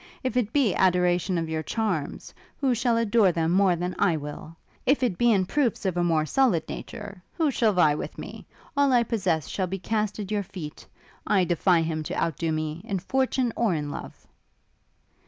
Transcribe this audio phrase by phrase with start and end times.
[0.23, 4.55] If it be adoration of your charms, who shall adore them more than I will?
[4.83, 8.47] If it be in proofs of a more solid nature, who shall vie with me?
[8.75, 10.87] All I possess shall be cast at your feet.
[11.27, 14.25] I defy him to out do me, in fortune or in love.'